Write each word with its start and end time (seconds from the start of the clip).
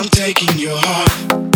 I'm 0.00 0.08
taking 0.08 0.58
your 0.58 0.78
heart. 0.78 1.49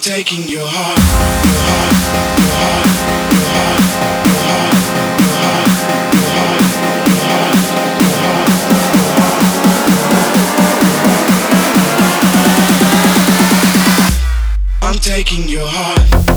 taking 0.00 0.48
your 0.48 0.66
heart, 0.66 0.98
your 1.44 1.60
heart, 1.62 2.38
your 2.38 2.48
heart. 2.48 3.09
taking 15.10 15.48
your 15.48 15.66
heart. 15.66 16.29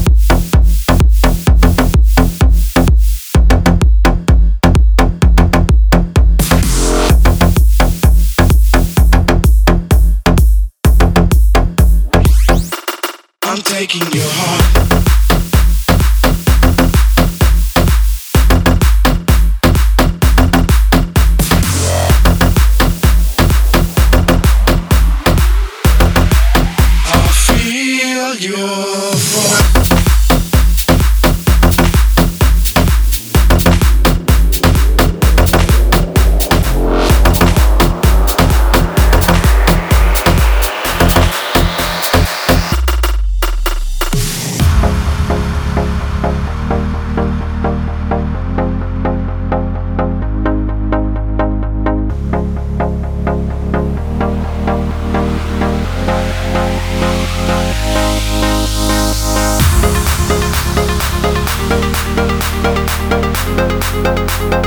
I 64.55 64.59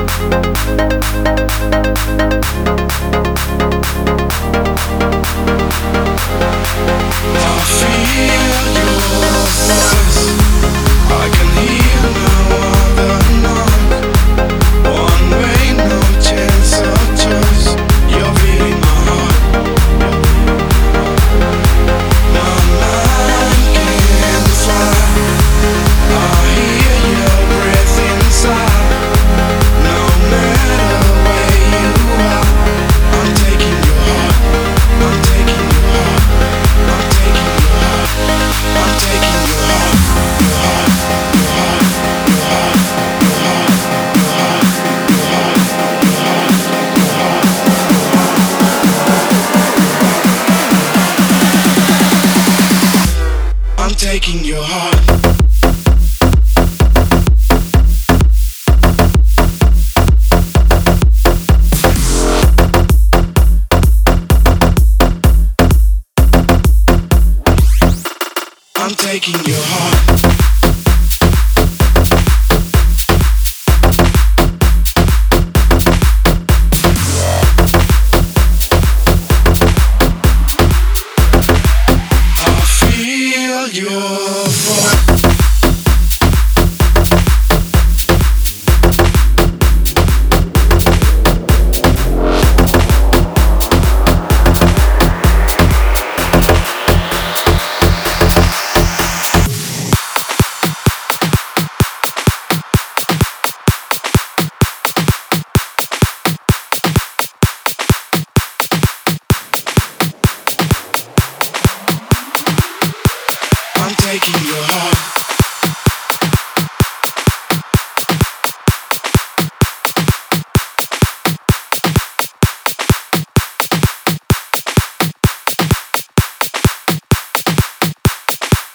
feel 7.79 8.43
your 8.51 8.65
love. 8.75 9.86
taking 53.97 54.45
your 54.45 54.63
heart. 54.63 54.95
I'm 68.77 68.91
taking 68.97 69.35
your 69.47 69.63
heart. 69.63 70.36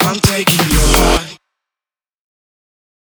I'm 0.04 0.20
taking 0.20 0.70
you. 0.70 0.81